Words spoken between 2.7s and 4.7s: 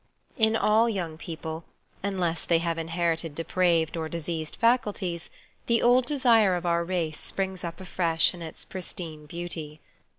inherited depraved or diseased